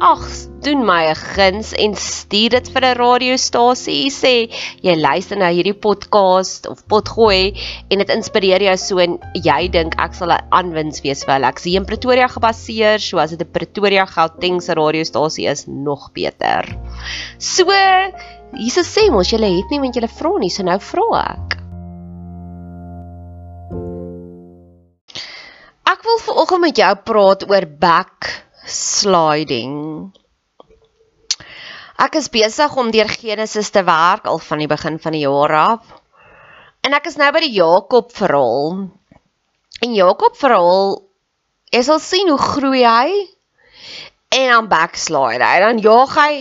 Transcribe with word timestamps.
ag, 0.00 0.24
doen 0.64 0.80
my 0.84 1.12
'n 1.12 1.14
guns 1.14 1.72
en 1.76 1.94
stuur 1.94 2.50
dit 2.56 2.68
vir 2.72 2.84
'n 2.84 2.96
radiostasie. 2.96 4.08
Sê 4.10 4.48
jy 4.82 4.94
luister 4.96 5.36
na 5.36 5.50
hierdie 5.52 5.76
podcast 5.76 6.66
of 6.66 6.86
potgooi 6.88 7.52
en 7.90 7.98
dit 7.98 8.08
inspireer 8.08 8.62
jou 8.62 8.76
so 8.76 8.98
en 8.98 9.18
jy 9.34 9.68
dink 9.68 9.94
ek 10.00 10.14
sal 10.14 10.32
'n 10.32 10.40
aanwins 10.50 11.02
wees 11.02 11.24
vir 11.24 11.34
hulle. 11.34 11.48
Ek 11.48 11.58
sien 11.58 11.84
Pretoria 11.84 12.28
gebaseer, 12.28 12.98
so 12.98 13.18
as 13.18 13.30
dit 13.30 13.40
'n 13.40 13.52
Pretoria 13.52 14.06
Gauteng 14.06 14.60
se 14.60 14.72
radiostasie 14.74 15.46
is, 15.46 15.66
nog 15.66 16.12
beter. 16.14 16.64
So, 17.38 17.66
hierse 18.56 18.84
sê 18.84 19.10
mos 19.10 19.30
jy 19.30 19.38
het 19.38 19.70
nie 19.70 19.80
want 19.80 19.96
jy 19.96 20.08
vra 20.08 20.38
nie, 20.38 20.50
so 20.50 20.62
nou 20.62 20.78
vra 20.78 21.36
ek. 21.36 21.56
Ek 25.84 26.02
wil 26.04 26.18
vanoggend 26.18 26.60
met 26.60 26.76
jou 26.76 26.94
praat 27.04 27.50
oor 27.50 27.66
back 27.66 28.49
sliding. 28.70 30.12
Ek 32.00 32.16
is 32.16 32.30
besig 32.32 32.76
om 32.80 32.92
deur 32.94 33.10
Genesis 33.12 33.68
te 33.74 33.82
werk 33.84 34.24
al 34.30 34.38
van 34.40 34.62
die 34.62 34.70
begin 34.70 34.96
van 35.02 35.12
die 35.12 35.26
jaar 35.26 35.52
af. 35.58 35.98
En 36.80 36.96
ek 36.96 37.10
is 37.10 37.18
nou 37.20 37.28
by 37.34 37.42
die 37.44 37.52
Jakob 37.58 38.14
verhaal. 38.16 38.86
En 39.84 39.96
Jakob 39.96 40.38
verhaal, 40.40 40.96
jy 41.72 41.82
sal 41.84 42.00
sien 42.00 42.32
hoe 42.32 42.40
groei 42.40 42.86
hy 42.86 43.12
en 44.32 44.48
dan 44.54 44.70
backslide 44.70 45.44
hy. 45.44 45.60
Dan 45.60 45.82
jaag 45.84 46.16
hy 46.16 46.32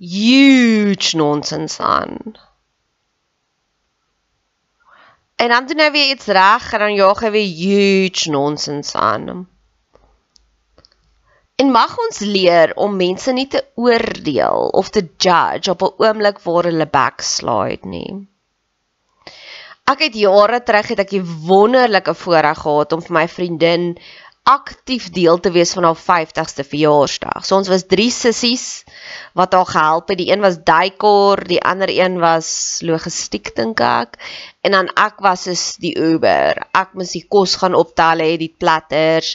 huge 0.00 1.14
nonsense 1.16 1.82
aan. 1.82 2.18
En 5.38 5.48
dan 5.48 5.66
doen 5.66 5.78
hy 5.78 5.90
weer 5.94 6.10
iets 6.14 6.26
reg 6.26 6.72
en 6.72 6.86
dan 6.88 6.94
jaag 6.94 7.22
hy 7.26 7.30
weer 7.34 7.50
huge 7.58 8.30
nonsense 8.30 8.98
aan. 8.98 9.46
En 11.62 11.70
mag 11.70 11.92
ons 12.02 12.18
leer 12.18 12.72
om 12.84 12.96
mense 12.98 13.32
nie 13.32 13.46
te 13.46 13.60
oordeel 13.78 14.70
of 14.80 14.88
te 14.90 15.02
judge 15.24 15.70
op 15.70 15.82
'n 15.86 15.94
oomblik 16.04 16.40
waar 16.46 16.66
hulle 16.68 16.86
backslide 16.96 17.86
nie. 17.88 18.26
Ek 19.92 20.00
het 20.00 20.14
jare 20.16 20.62
terug 20.62 20.88
het 20.88 21.00
ek 21.04 21.12
'n 21.12 21.28
wonderlike 21.46 22.14
voorreg 22.14 22.58
gehad 22.64 22.92
om 22.92 23.02
vir 23.06 23.14
my 23.18 23.26
vriendin 23.28 23.84
aktief 24.44 25.08
deel 25.08 25.38
te 25.40 25.50
wees 25.50 25.72
van 25.72 25.86
haar 25.88 25.96
50ste 25.96 26.66
verjaarsdag. 26.68 27.46
So 27.48 27.56
ons 27.56 27.70
was 27.72 27.86
drie 27.88 28.10
sissies 28.12 28.84
wat 29.32 29.56
haar 29.56 29.70
gehelp 29.70 30.12
het. 30.12 30.20
Die 30.20 30.28
een 30.28 30.44
was 30.44 30.58
decor, 30.68 31.40
die 31.48 31.62
ander 31.64 31.88
een 31.88 32.18
was 32.20 32.80
logistiek 32.84 33.54
dink 33.56 33.80
ek 33.80 34.18
en 34.64 34.76
dan 34.76 34.90
ek 35.00 35.24
was 35.24 35.46
is 35.48 35.64
die 35.80 35.94
Uber. 35.96 36.60
Ek 36.76 36.92
moes 36.92 37.16
die 37.16 37.24
kos 37.24 37.56
gaan 37.60 37.76
optel 37.76 38.20
hê, 38.20 38.36
die 38.40 38.52
platters, 38.52 39.34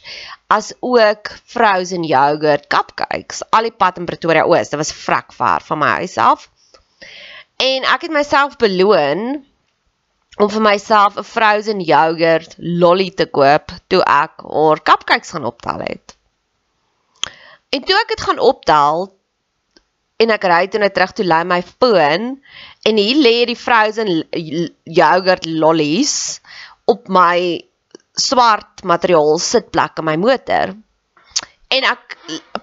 as 0.50 0.72
ook 0.86 1.34
frozen 1.46 2.06
yogurt 2.06 2.69
cupcakes 2.69 3.42
al 3.50 3.66
die 3.69 3.74
pad 3.74 3.98
in 3.98 4.06
Pretoria 4.09 4.46
Oos. 4.46 4.69
Dit 4.69 4.81
was 4.81 4.94
vrek 4.94 5.34
ver 5.34 5.66
van 5.66 5.81
my 5.81 5.92
huis 6.02 6.18
af. 6.22 6.50
En 7.58 7.86
ek 7.98 8.06
het 8.08 8.14
myself 8.14 8.62
beloon 8.62 9.42
om 10.39 10.47
vir 10.47 10.63
myself 10.63 11.17
'n 11.19 11.27
frozen 11.27 11.79
yogurt 11.83 12.55
lolly 12.57 13.09
te 13.11 13.25
koop 13.38 13.73
toe 13.91 14.01
ek 14.03 14.44
haar 14.55 14.81
cupcakes 14.89 15.35
gaan 15.35 15.45
optel 15.45 15.83
het. 15.83 16.16
En 17.75 17.83
toe 17.83 17.97
ek 18.01 18.13
dit 18.16 18.22
gaan 18.27 18.39
optel 18.39 19.09
en 20.19 20.31
ek 20.35 20.47
ry 20.51 20.67
toe 20.67 20.79
net 20.79 20.94
terug 20.95 21.11
toe 21.16 21.25
lê 21.25 21.44
my 21.44 21.61
foon 21.61 22.29
en 22.88 23.01
hier 23.03 23.19
lê 23.25 23.35
die 23.51 23.59
frozen 23.59 24.23
yogurt 24.83 25.45
lollies 25.45 26.16
op 26.85 27.07
my 27.07 27.59
swart 28.16 28.83
materiaal 28.83 29.39
sitplek 29.39 30.00
in 30.00 30.07
my 30.07 30.16
motor. 30.16 30.73
En 31.69 31.85
ek 31.85 32.16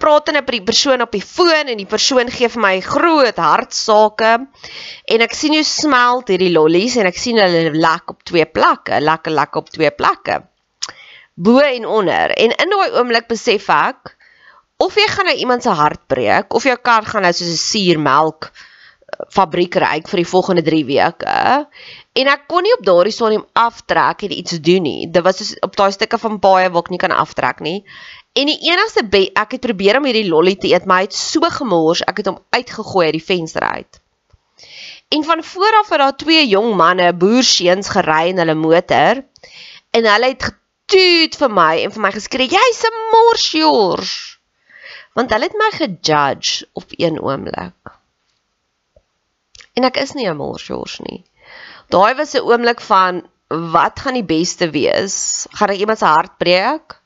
praat 0.02 0.32
net 0.34 0.42
met 0.42 0.56
die 0.56 0.64
persoon 0.66 1.04
op 1.04 1.12
die 1.14 1.22
foon 1.22 1.70
en 1.70 1.78
die 1.78 1.86
persoon 1.86 2.30
gee 2.34 2.48
vir 2.50 2.62
my 2.64 2.74
groot 2.82 3.38
hartsake 3.38 4.32
en 5.14 5.24
ek 5.26 5.36
sien 5.38 5.54
hoe 5.54 5.62
smelt 5.66 6.32
hierdie 6.32 6.50
lollies 6.50 6.96
en 6.98 7.06
ek 7.06 7.20
sien 7.22 7.38
hulle 7.38 7.70
lek 7.76 8.10
op 8.10 8.26
twee 8.26 8.48
plekke, 8.50 8.98
lekker 8.98 9.36
lek 9.38 9.60
op 9.62 9.70
twee 9.70 9.92
plekke. 9.94 10.40
Bo 11.38 11.62
en 11.62 11.86
onder. 11.86 12.34
En 12.34 12.56
in 12.56 12.74
daai 12.74 12.98
oomblik 12.98 13.30
besef 13.30 13.70
ek 13.70 14.16
of 14.82 14.98
jy 14.98 15.06
gaan 15.12 15.30
nou 15.30 15.36
iemand 15.38 15.62
se 15.62 15.76
hart 15.78 16.02
breek 16.10 16.56
of 16.58 16.66
jou 16.66 16.76
kar 16.76 17.06
gaan 17.06 17.22
nou 17.22 17.32
soos 17.32 17.54
'n 17.54 17.62
suurmelk 17.62 18.50
fabriek 19.32 19.76
ryk 19.80 20.08
vir 20.10 20.20
die 20.20 20.28
volgende 20.28 20.62
3 20.66 20.84
weke. 20.88 21.38
En 22.16 22.28
ek 22.32 22.46
kon 22.50 22.64
nie 22.64 22.74
op 22.74 22.84
daardie 22.84 23.14
stadium 23.14 23.46
aftrek 23.54 24.26
en 24.26 24.34
iets 24.34 24.58
doen 24.60 24.82
nie. 24.82 25.06
Dit 25.10 25.22
was 25.22 25.38
soos 25.40 25.54
op 25.62 25.76
daai 25.76 25.92
stukke 25.92 26.18
van 26.18 26.40
paaie 26.42 26.70
waar 26.70 26.84
ek 26.84 26.90
nie 26.90 27.00
kan 27.00 27.14
aftrek 27.14 27.62
nie. 27.64 27.84
En 28.36 28.50
die 28.50 28.58
enigste 28.68 29.06
ek 29.32 29.56
het 29.56 29.64
probeer 29.64 29.96
om 29.96 30.04
hierdie 30.04 30.28
lolly 30.28 30.56
te 30.60 30.68
eet, 30.68 30.84
maar 30.84 31.00
hy 31.00 31.08
het 31.08 31.16
so 31.16 31.40
gemors, 31.40 32.02
ek 32.04 32.20
het 32.20 32.26
hom 32.28 32.42
uitgegooi 32.52 33.06
uit 33.08 33.16
die 33.16 33.24
venster 33.24 33.64
uit. 33.64 34.00
En 35.08 35.24
van 35.24 35.42
voor 35.44 35.78
af 35.80 35.88
het 35.88 36.02
daar 36.02 36.16
twee 36.16 36.46
jong 36.48 36.74
manne, 36.76 37.12
boerseuns 37.14 37.88
gery 37.88 38.32
in 38.32 38.42
hulle 38.42 38.56
motor 38.58 39.22
en 39.96 40.08
hulle 40.10 40.32
het 40.34 40.48
getoet 40.50 41.38
vir 41.40 41.52
my 41.52 41.72
en 41.84 41.94
vir 41.94 42.02
my 42.02 42.10
geskree, 42.12 42.48
"Jy's 42.52 42.82
'n 42.84 42.98
morsjors." 43.12 44.38
Want 45.14 45.30
hulle 45.30 45.48
het 45.48 45.56
my 45.56 45.70
gejudge 45.72 46.66
op 46.72 46.84
een 46.90 47.20
oomblik. 47.22 47.94
En 49.72 49.84
ek 49.84 49.96
is 49.96 50.12
nie 50.12 50.28
'n 50.28 50.36
morsjors 50.36 50.98
nie. 51.00 51.24
Daai 51.88 52.14
was 52.14 52.34
'n 52.34 52.44
oomblik 52.44 52.80
van 52.80 53.28
wat 53.48 54.00
gaan 54.00 54.14
die 54.14 54.24
beste 54.24 54.70
wees? 54.70 55.46
Gaan 55.50 55.70
ek 55.70 55.78
iemand 55.78 55.98
se 55.98 56.04
hart 56.04 56.36
breek 56.38 57.00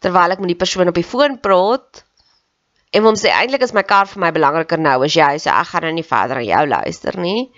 terwyl 0.00 0.34
ek 0.34 0.40
met 0.42 0.52
die 0.52 0.60
persoon 0.62 0.90
op 0.92 0.98
die 0.98 1.06
foon 1.06 1.38
praat? 1.40 2.04
En 2.90 3.06
hom 3.06 3.18
sê 3.18 3.30
eintlik 3.30 3.62
is 3.62 3.74
my 3.76 3.84
kar 3.86 4.08
vir 4.10 4.22
my 4.24 4.30
belangriker 4.34 4.80
nou 4.82 4.98
as 5.06 5.14
jy 5.14 5.32
sê 5.38 5.50
ek 5.54 5.68
gaan 5.72 5.86
nou 5.86 5.92
nie 5.98 6.06
verder 6.06 6.40
aan 6.40 6.48
jou 6.48 6.62
luister 6.72 7.18
nie. 7.22 7.50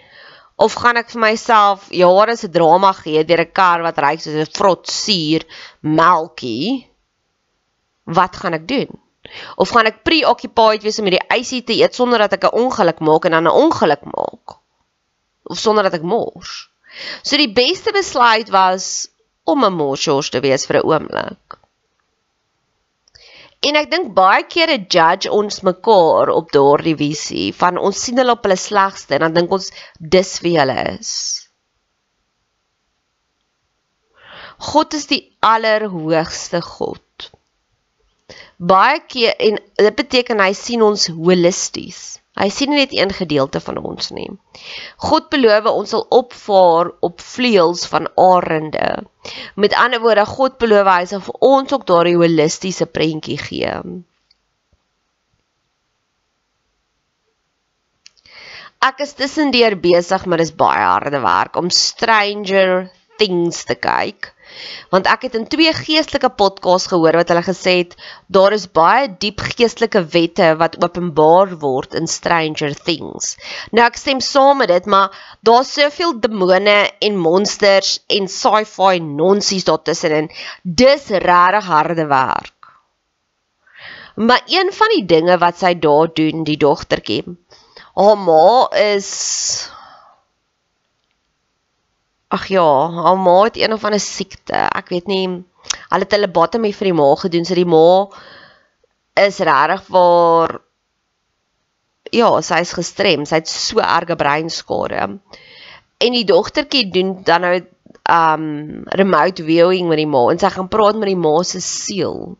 Of 0.61 0.75
gaan 0.77 1.01
ek 1.01 1.09
vir 1.15 1.23
myself 1.23 1.87
jare 1.97 2.37
se 2.37 2.51
drama 2.53 2.93
gee 2.99 3.23
deur 3.25 3.45
'n 3.45 3.53
kar 3.61 3.85
wat 3.87 4.01
ry 4.05 4.17
soos 4.17 4.37
'n 4.43 4.53
vrot 4.59 4.85
suur 4.87 5.47
melkie? 5.81 6.89
Wat 8.05 8.37
gaan 8.37 8.59
ek 8.59 8.69
doen? 8.69 8.91
Of 9.57 9.71
gaan 9.71 9.87
ek 9.87 10.03
preoccupied 10.05 10.83
wees 10.83 10.99
om 10.99 11.09
hierdie 11.09 11.29
eisie 11.31 11.63
te 11.65 11.79
eet 11.81 11.95
sonder 11.95 12.19
dat 12.19 12.37
ek 12.37 12.45
'n 12.45 12.59
ongeluk 12.65 13.01
maak 13.01 13.25
en 13.25 13.33
dan 13.39 13.49
'n 13.49 13.59
ongeluk 13.65 14.05
maak? 14.05 14.59
Of 15.49 15.59
sonder 15.59 15.85
dat 15.85 15.95
ek 15.95 16.03
mors? 16.03 16.69
So 17.23 17.37
die 17.37 17.53
beste 17.53 17.93
besluit 17.93 18.51
was 18.51 19.09
om 19.45 19.65
'n 19.65 19.73
morsjors 19.73 20.31
te 20.31 20.41
wees 20.41 20.67
vir 20.67 20.77
'n 20.83 20.87
oomblik. 20.87 21.62
En 23.63 23.79
ek 23.79 23.91
dink 23.93 24.11
baie 24.17 24.43
kere 24.51 24.81
judge 24.91 25.31
ons 25.31 25.63
mekaar 25.67 26.33
op 26.35 26.51
daardie 26.55 26.97
visie 26.99 27.51
van 27.55 27.79
ons 27.79 28.01
sien 28.05 28.19
hulle 28.19 28.35
op 28.35 28.43
hulle 28.47 28.59
slegste 28.59 29.17
en 29.17 29.29
dan 29.29 29.39
dink 29.39 29.55
ons 29.55 29.71
dis 30.17 30.33
wie 30.43 30.57
hulle 30.59 30.79
is. 30.97 31.13
God 34.73 34.95
is 34.99 35.07
die 35.11 35.23
allerhoogste 35.47 36.63
God 36.63 37.03
baie 38.63 39.01
keer 39.11 39.35
en 39.43 39.59
dit 39.59 39.97
beteken 39.99 40.41
hy 40.43 40.53
sien 40.55 40.83
ons 40.87 41.09
holisties. 41.11 42.22
Hy 42.41 42.49
sien 42.49 42.71
nie 42.73 42.81
net 42.81 42.95
een 42.97 43.13
gedeelte 43.13 43.61
van 43.61 43.77
ons 43.85 44.09
nie. 44.17 44.29
God 45.05 45.29
beloof 45.33 45.69
ons 45.69 45.93
sal 45.93 46.07
opvaar 46.17 46.89
op 47.05 47.21
vleuels 47.21 47.85
van 47.93 48.09
arende. 48.17 49.05
Met 49.55 49.77
ander 49.77 50.01
woorde, 50.01 50.25
God 50.27 50.57
beloof 50.63 50.89
hy 50.89 51.05
sal 51.11 51.21
vir 51.27 51.37
ons 51.45 51.77
ook 51.77 51.85
daardie 51.91 52.17
holistiese 52.17 52.89
prentjie 52.89 53.37
gee. 53.43 53.75
Ek 58.83 59.05
is 59.05 59.13
tussendeur 59.15 59.77
besig, 59.79 60.25
maar 60.27 60.41
dis 60.43 60.57
baie 60.57 60.89
harde 60.89 61.21
werk 61.23 61.61
om 61.61 61.69
Stranger 61.71 62.89
Things 63.21 63.63
te 63.69 63.77
kyk 63.77 64.32
want 64.95 65.09
ek 65.11 65.27
het 65.29 65.37
in 65.39 65.47
twee 65.51 65.73
geestelike 65.77 66.31
podcasts 66.39 66.91
gehoor 66.93 67.19
wat 67.21 67.33
hulle 67.33 67.45
gesê 67.47 67.75
het 67.83 67.97
daar 68.33 68.55
is 68.57 68.69
baie 68.79 69.09
diep 69.25 69.43
geestelike 69.53 70.05
wette 70.15 70.53
wat 70.61 70.79
openbaar 70.85 71.57
word 71.65 71.95
in 71.99 72.07
Stranger 72.07 72.75
Things. 72.75 73.37
Nou 73.73 73.87
ek 73.87 74.01
stem 74.01 74.21
saam 74.21 74.63
met 74.63 74.73
dit, 74.73 74.87
maar 74.87 75.13
daar's 75.43 75.73
soveel 75.73 76.19
demone 76.21 76.79
en 77.01 77.21
monsters 77.21 77.99
en 78.09 78.29
sci-fi 78.29 79.01
nonsies 79.03 79.69
daartussenin. 79.69 80.31
Dis 80.63 81.09
regtig 81.09 81.71
harde 81.73 82.07
werk. 82.07 82.57
Maar 84.15 84.43
een 84.47 84.73
van 84.73 84.93
die 84.97 85.05
dinge 85.09 85.39
wat 85.41 85.59
sy 85.59 85.73
daar 85.81 86.11
doen, 86.13 86.45
die 86.45 86.59
dogtertjie, 86.61 87.23
haar 87.97 88.19
ma 88.19 88.69
is 88.77 89.09
Ag 92.33 92.47
ja, 92.49 92.69
haar 93.05 93.19
ma 93.21 93.43
het 93.45 93.59
een 93.61 93.73
of 93.73 93.85
ander 93.85 94.01
siekte. 94.01 94.57
Ek 94.73 94.89
weet 94.89 95.09
nie. 95.11 95.27
Hulle 95.93 96.07
het 96.07 96.15
hulle 96.17 96.31
bottomie 96.33 96.75
vir 96.75 96.91
die 96.91 96.97
ma 96.97 97.09
gedoen, 97.21 97.45
so 97.45 97.57
die 97.59 97.69
ma 97.69 97.87
is 99.21 99.41
regtig 99.45 99.83
vir 99.93 100.55
ja, 102.13 102.31
sy 102.45 102.63
is 102.65 102.73
gestrem. 102.77 103.27
Sy 103.29 103.43
het 103.43 103.53
so 103.53 103.83
erge 103.85 104.17
breinskade. 104.21 105.09
En 106.03 106.17
die 106.17 106.27
dogtertjie 106.29 106.89
doen 106.93 107.19
dan 107.27 107.47
nou 107.47 107.55
um 108.13 108.47
remote 108.99 109.45
viewing 109.47 109.87
met 109.89 110.01
die 110.01 110.09
ma 110.11 110.25
en 110.33 110.41
sy 110.41 110.51
gaan 110.51 110.71
praat 110.73 110.99
met 110.99 111.13
die 111.13 111.21
ma 111.21 111.37
se 111.47 111.61
siel. 111.63 112.37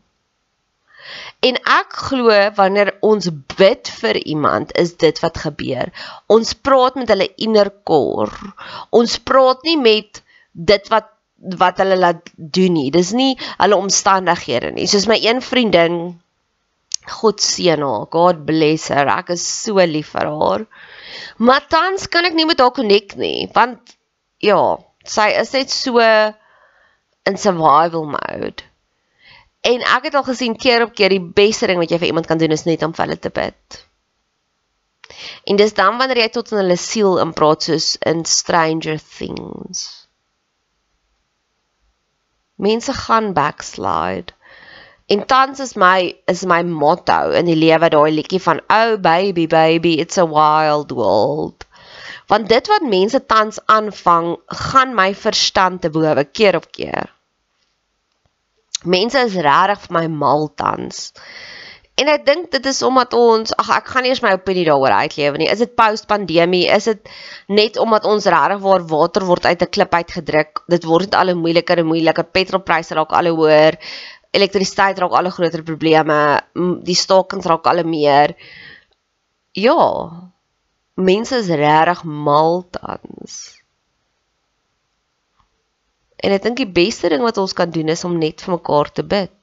En 1.43 1.57
ek 1.59 1.95
glo 2.07 2.35
wanneer 2.57 2.93
ons 3.03 3.27
bid 3.57 3.89
vir 4.01 4.19
iemand, 4.23 4.71
is 4.79 4.95
dit 5.01 5.17
wat 5.23 5.41
gebeur. 5.43 5.91
Ons 6.31 6.53
praat 6.55 6.95
met 6.99 7.09
hulle 7.11 7.27
inner 7.47 7.71
core. 7.83 8.53
Ons 8.95 9.17
praat 9.19 9.63
nie 9.67 9.79
met 9.79 10.23
dit 10.53 10.93
wat 10.93 11.09
wat 11.59 11.81
hulle 11.81 11.97
laat 11.99 12.29
doen 12.37 12.71
nie. 12.71 12.89
Dis 12.95 13.11
nie 13.11 13.33
hulle 13.59 13.75
omstandighede 13.75 14.69
nie. 14.71 14.85
Soos 14.87 15.09
my 15.11 15.17
een 15.19 15.41
vriendin 15.43 15.97
God 17.09 17.41
seën 17.43 17.83
haar. 17.83 18.05
God 18.11 18.45
bless 18.47 18.87
her. 18.93 19.09
Ek 19.11 19.33
is 19.35 19.43
so 19.43 19.83
lief 19.83 20.13
vir 20.15 20.29
haar. 20.31 20.65
Maar 21.37 21.67
tans 21.67 22.07
kan 22.07 22.25
ek 22.29 22.37
nie 22.37 22.47
met 22.47 22.63
haar 22.63 22.71
connect 22.75 23.17
nie, 23.19 23.49
want 23.55 23.97
ja, 24.43 24.59
sy 25.03 25.29
is 25.39 25.51
net 25.55 25.73
so 25.73 25.99
in 27.27 27.39
survival 27.39 28.07
mode. 28.15 28.63
En 29.63 29.83
ek 29.95 30.09
het 30.09 30.15
al 30.19 30.25
gesien 30.27 30.55
keer 30.59 30.83
op 30.83 30.93
keer 30.95 31.13
die 31.13 31.23
beste 31.23 31.69
ding 31.71 31.79
wat 31.79 31.91
jy 31.93 31.99
vir 32.01 32.09
iemand 32.11 32.27
kan 32.27 32.39
doen 32.41 32.51
is 32.51 32.65
net 32.67 32.83
om 32.83 32.93
vir 32.95 33.05
hulle 33.05 33.19
te 33.19 33.31
bid. 33.31 33.83
En 35.47 35.59
dis 35.59 35.73
dan 35.77 35.97
wanneer 35.97 36.23
jy 36.23 36.29
tot 36.35 36.51
in 36.51 36.59
hulle 36.59 36.79
siel 36.79 37.19
inpraat 37.23 37.67
soos 37.69 37.93
in 38.11 38.25
Stranger 38.27 38.99
Things. 38.99 39.85
Mense 42.59 42.93
gaan 42.93 43.31
backslide. 43.37 44.35
En 45.07 45.25
tans 45.27 45.59
is 45.59 45.73
my 45.79 46.13
is 46.31 46.43
my 46.47 46.61
motto 46.63 47.31
in 47.39 47.47
die 47.47 47.59
lewe 47.59 47.89
daai 47.95 48.11
liedjie 48.17 48.43
van 48.43 48.61
oh 48.71 48.99
baby 48.99 49.47
baby 49.47 49.97
it's 50.03 50.19
a 50.19 50.27
wild 50.27 50.91
world. 50.91 51.67
Want 52.27 52.47
dit 52.49 52.67
wat 52.67 52.87
mense 52.87 53.25
tans 53.25 53.59
aanvang, 53.65 54.37
gaan 54.67 54.95
my 54.95 55.11
verstand 55.15 55.81
te 55.81 55.89
bowe 55.89 56.23
keer 56.23 56.55
op 56.55 56.71
keer. 56.71 57.11
Mense 58.83 59.19
is 59.27 59.35
regtig 59.35 59.87
vir 59.87 59.95
my 59.97 60.07
mal 60.07 60.49
tans. 60.59 61.11
En 62.01 62.09
ek 62.09 62.23
dink 62.25 62.49
dit 62.55 62.65
is 62.65 62.79
omdat 62.81 63.13
ons 63.13 63.53
ag 63.61 63.69
ek 63.75 63.91
gaan 63.93 64.05
nie 64.05 64.09
eens 64.09 64.23
my 64.23 64.31
opinie 64.33 64.65
daaroor 64.65 64.95
uitlewe 65.03 65.37
nie. 65.37 65.49
Is 65.53 65.61
dit 65.61 65.75
post-pandemie? 65.77 66.65
Is 66.73 66.89
dit 66.89 67.11
net 67.53 67.77
omdat 67.77 68.07
ons 68.09 68.25
regtig 68.25 68.63
waar 68.63 68.87
water 68.89 69.25
word 69.29 69.45
uit 69.45 69.61
'n 69.61 69.69
klip 69.69 69.93
uitgedruk? 69.93 70.63
Dit 70.73 70.89
word 70.89 71.11
net 71.11 71.19
al 71.19 71.33
hoe 71.33 71.41
moeiliker 71.43 71.77
en 71.77 71.91
moeiliker. 71.91 72.25
Petrolpryse 72.25 72.97
raak 72.97 73.13
al 73.13 73.29
hoe 73.29 73.37
hoër. 73.37 73.77
Elektrisiteit 74.33 74.97
raak 74.97 75.13
al 75.13 75.29
hoe 75.29 75.37
groter 75.37 75.63
probleme. 75.63 76.41
Die 76.83 76.97
stakings 76.97 77.45
raak 77.45 77.67
al 77.67 77.83
hoe 77.83 77.89
meer. 77.89 78.33
Ja. 79.53 79.79
Mense 80.95 81.37
is 81.37 81.47
regtig 81.47 82.03
mal 82.03 82.65
tans. 82.71 83.62
En 86.23 86.31
ek 86.31 86.43
dink 86.45 86.59
die 86.61 86.69
beste 86.79 87.11
ding 87.11 87.23
wat 87.25 87.39
ons 87.41 87.55
kan 87.57 87.71
doen 87.73 87.91
is 87.91 88.05
om 88.07 88.15
net 88.19 88.43
vir 88.45 88.55
mekaar 88.55 88.91
te 88.91 89.03
bid. 89.03 89.33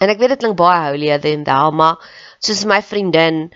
En 0.00 0.12
ek 0.12 0.20
weet 0.20 0.34
dit 0.34 0.42
klink 0.44 0.58
baie 0.58 0.90
holier 0.90 1.20
than 1.22 1.46
thou, 1.46 1.70
maar 1.72 1.96
soos 2.44 2.66
my 2.68 2.82
vriendin 2.84 3.46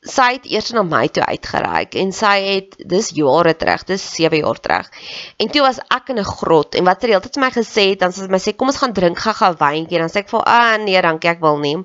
sy 0.00 0.30
het 0.38 0.46
eers 0.48 0.70
na 0.72 0.82
my 0.86 1.02
toe 1.12 1.22
uitgereik 1.28 1.94
en 2.00 2.12
sy 2.16 2.32
het 2.46 2.76
dis 2.88 3.10
jare 3.12 3.52
terug, 3.60 3.84
dis 3.84 4.04
7 4.16 4.40
jaar 4.40 4.60
terug. 4.64 4.88
En 5.36 5.50
toe 5.52 5.60
was 5.60 5.78
ek 5.92 6.08
in 6.14 6.18
'n 6.18 6.24
grot 6.24 6.74
en 6.74 6.84
wat 6.84 7.02
sy 7.02 7.12
altyd 7.12 7.34
vir 7.36 7.44
my 7.44 7.50
gesê 7.50 7.84
het, 7.90 8.00
dan 8.00 8.10
sê 8.10 8.24
sy 8.24 8.30
my 8.32 8.40
sê 8.40 8.56
kom 8.56 8.68
ons 8.68 8.80
gaan 8.80 8.96
drink 8.96 9.18
gaga 9.18 9.52
wyntjie 9.52 9.98
en 9.98 10.08
dan 10.08 10.12
sê 10.12 10.24
ek 10.24 10.30
vir 10.30 10.42
ah 10.46 10.76
nee, 10.78 11.00
dankie, 11.02 11.30
ek 11.30 11.40
wil 11.40 11.58
nie. 11.58 11.76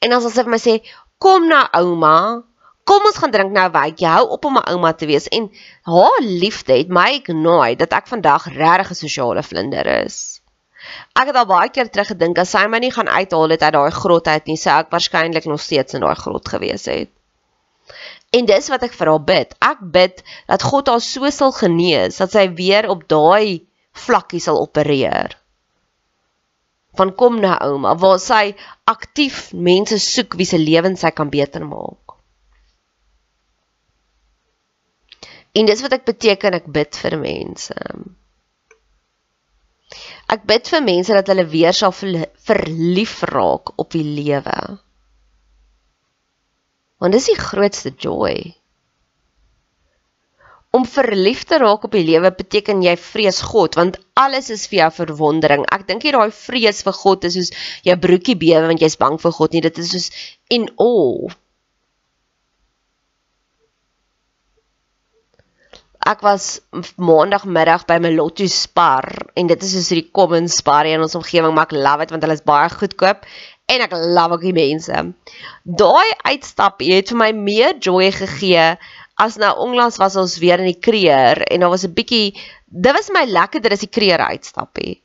En 0.00 0.10
dan 0.10 0.20
sê 0.20 0.30
sy 0.30 0.42
vir 0.44 0.50
my 0.50 0.58
sê 0.58 0.82
kom 1.18 1.48
na 1.48 1.68
ouma, 1.72 2.44
kom 2.90 3.06
ons 3.06 3.20
gaan 3.22 3.30
drink 3.30 3.52
nou 3.54 3.68
'n 3.68 3.76
wytjie. 3.76 4.08
Hou 4.10 4.26
op 4.34 4.44
om 4.44 4.56
'n 4.58 4.68
ouma 4.72 4.92
te 4.92 5.06
wees 5.06 5.28
en 5.28 5.50
haar 5.82 6.20
liefde 6.20 6.72
het 6.78 6.88
my 6.88 7.20
genooi 7.24 7.76
dat 7.76 7.92
ek 7.92 8.06
vandag 8.06 8.46
regtig 8.56 8.90
'n 8.90 9.02
sosiale 9.04 9.42
vlinder 9.42 9.86
is. 10.04 10.40
Ek 11.14 11.26
het 11.26 11.36
al 11.36 11.46
baie 11.46 11.70
keer 11.70 11.90
terug 11.90 12.08
gedink 12.08 12.38
as 12.38 12.50
sy 12.50 12.66
my 12.66 12.78
nie 12.78 12.90
gaan 12.90 13.08
uithaal 13.08 13.50
het 13.54 13.62
uit 13.62 13.72
daai 13.72 13.90
grot 13.90 14.26
uit 14.26 14.46
nie, 14.46 14.56
sou 14.56 14.78
ek 14.80 14.90
waarskynlik 14.90 15.44
nog 15.44 15.60
steeds 15.60 15.94
in 15.94 16.00
daai 16.00 16.14
grot 16.14 16.48
gewees 16.48 16.84
het. 16.84 17.10
En 18.32 18.46
dis 18.46 18.68
wat 18.68 18.82
ek 18.82 18.92
vir 18.92 19.06
haar 19.06 19.24
bid. 19.24 19.54
Ek 19.60 19.78
bid 19.80 20.22
dat 20.48 20.62
God 20.62 20.88
haar 20.88 21.00
so 21.00 21.30
sal 21.30 21.52
genees 21.52 22.16
dat 22.16 22.32
sy 22.32 22.48
weer 22.54 22.88
op 22.88 23.08
daai 23.08 23.66
vlakkie 23.92 24.40
sal 24.40 24.58
opereer. 24.60 25.36
Van 26.98 27.14
kom 27.14 27.40
na 27.40 27.58
ouma 27.62 27.94
waar 27.94 28.18
sy 28.18 28.54
aktief 28.84 29.52
mense 29.52 29.98
soek 29.98 30.34
wie 30.34 30.46
se 30.46 30.58
lewens 30.58 31.00
sy 31.00 31.10
kan 31.10 31.30
beter 31.30 31.66
maak. 31.66 32.09
En 35.58 35.66
dis 35.66 35.82
wat 35.82 35.94
ek 35.96 36.06
beteken 36.06 36.56
ek 36.60 36.68
bid 36.70 36.98
vir 37.02 37.16
mense. 37.18 37.76
Ek 40.30 40.46
bid 40.46 40.68
vir 40.70 40.84
mense 40.86 41.16
dat 41.16 41.32
hulle 41.32 41.46
weer 41.50 41.74
sal 41.74 41.94
verlief 41.94 43.16
raak 43.32 43.74
op 43.82 43.90
die 43.96 44.06
lewe. 44.06 44.56
Want 47.02 47.16
dis 47.16 47.30
die 47.32 47.38
grootste 47.40 47.90
joy. 47.98 48.36
Om 50.70 50.84
verlief 50.86 51.42
te 51.50 51.58
raak 51.58 51.88
op 51.88 51.96
die 51.96 52.04
lewe 52.06 52.30
beteken 52.30 52.84
jy 52.84 52.94
vrees 53.02 53.40
God 53.50 53.74
want 53.74 53.98
alles 54.14 54.52
is 54.54 54.68
vir 54.70 54.84
jou 54.84 54.90
verwondering. 55.00 55.66
Ek 55.74 55.88
dink 55.88 56.06
jy 56.06 56.14
daai 56.14 56.30
vrees 56.30 56.84
vir 56.86 56.94
God 56.94 57.26
is 57.26 57.34
soos 57.34 57.50
jou 57.88 57.96
broekie 57.98 58.38
bewe 58.38 58.68
want 58.70 58.84
jy's 58.84 59.00
bang 59.00 59.18
vir 59.18 59.34
God 59.34 59.56
nie. 59.56 59.64
Dit 59.66 59.82
is 59.82 59.90
soos 59.96 60.10
in 60.46 60.70
awe. 60.78 61.34
Ek 66.08 66.22
was 66.24 66.60
maandagmiddag 66.96 67.84
by 67.88 67.98
my 68.00 68.10
Lotto 68.14 68.46
Spar 68.48 69.04
en 69.36 69.50
dit 69.50 69.64
is 69.66 69.74
soos 69.76 69.90
die 69.92 70.06
common 70.16 70.48
spar 70.48 70.88
in 70.88 71.02
ons 71.04 71.16
omgewing 71.18 71.52
maar 71.54 71.68
ek 71.68 71.76
love 71.76 72.06
dit 72.06 72.14
want 72.14 72.24
hulle 72.24 72.36
is 72.38 72.46
baie 72.46 72.70
goedkoop 72.72 73.26
en 73.70 73.84
ek 73.84 73.92
love 73.94 74.38
ook 74.38 74.46
die 74.48 74.56
mense. 74.56 75.02
Daai 75.64 76.08
uitstap 76.24 76.80
het 76.82 77.12
vir 77.12 77.20
my 77.20 77.30
meer 77.36 77.76
joy 77.78 78.08
gegee 78.16 78.72
as 79.20 79.36
nou 79.36 79.52
onlangs 79.66 80.00
was 80.00 80.16
ons 80.16 80.38
weer 80.40 80.62
in 80.62 80.70
die 80.72 80.80
kreer 80.80 81.44
en 81.46 81.60
daar 81.60 81.74
was 81.74 81.84
'n 81.84 81.94
bietjie 81.94 82.32
dit 82.66 82.92
was 82.96 83.10
my 83.12 83.24
lekkerder 83.28 83.72
as 83.72 83.84
die 83.84 83.94
kreer 83.98 84.18
uitstappie. 84.18 85.02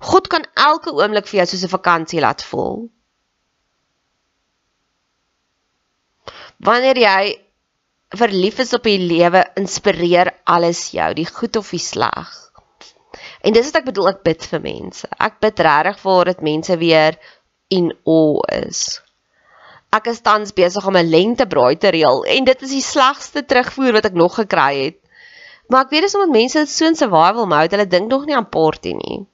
God 0.00 0.28
kan 0.28 0.46
elke 0.56 0.92
oomblik 0.92 1.28
vir 1.28 1.40
jou 1.40 1.46
soos 1.46 1.64
'n 1.64 1.76
vakansie 1.76 2.20
laat 2.20 2.42
voel. 2.42 2.90
Wanneer 6.58 6.98
jy 6.98 7.49
verlief 8.18 8.58
is 8.58 8.72
op 8.74 8.86
die 8.86 8.98
lewe 8.98 9.44
inspireer 9.60 10.32
alles 10.44 10.90
jou, 10.94 11.12
die 11.14 11.26
goed 11.26 11.56
of 11.56 11.70
die 11.70 11.82
sleg. 11.82 12.30
En 13.42 13.54
dis 13.54 13.68
wat 13.70 13.80
ek 13.80 13.90
bedoel 13.90 14.10
ek 14.12 14.24
bid 14.26 14.46
vir 14.52 14.62
mense. 14.64 15.08
Ek 15.18 15.38
bid 15.42 15.62
regtig 15.64 16.00
vir 16.02 16.32
dat 16.32 16.42
mense 16.44 16.76
weer 16.80 17.18
in 17.70 17.92
o 18.04 18.42
is. 18.52 19.00
Ek 19.94 20.10
is 20.12 20.22
tans 20.22 20.52
besig 20.54 20.86
om 20.86 20.96
'n 20.96 21.10
lentebraai 21.10 21.76
te 21.78 21.90
reël 21.90 22.24
en 22.24 22.44
dit 22.44 22.62
is 22.62 22.74
die 22.76 22.84
slegste 22.84 23.42
terugvoer 23.42 23.92
wat 23.98 24.06
ek 24.10 24.18
nog 24.18 24.34
gekry 24.38 24.84
het. 24.84 24.98
Maar 25.68 25.86
ek 25.86 25.90
weet 25.90 26.06
dis 26.06 26.14
omdat 26.14 26.34
mense 26.34 26.66
so 26.66 26.86
in 26.86 26.98
survival 26.98 27.46
mode, 27.46 27.74
hulle 27.74 27.86
dink 27.86 28.10
nog 28.10 28.26
nie 28.26 28.36
aan 28.36 28.48
party 28.48 28.92
nie. 28.94 29.26